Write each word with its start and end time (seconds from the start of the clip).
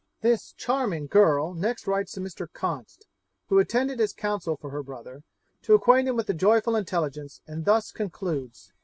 This 0.21 0.53
'charming' 0.53 1.05
girl 1.05 1.53
next 1.53 1.85
writes 1.85 2.13
to 2.13 2.21
Mr. 2.21 2.47
Const, 2.51 3.05
who 3.49 3.59
attended 3.59 4.01
as 4.01 4.13
counsel 4.13 4.57
for 4.57 4.71
her 4.71 4.81
brother, 4.81 5.21
to 5.61 5.75
acquaint 5.75 6.07
him 6.07 6.15
with 6.15 6.25
the 6.25 6.33
joyful 6.33 6.75
intelligence, 6.75 7.39
and 7.45 7.65
thus 7.65 7.91
concludes. 7.91 8.73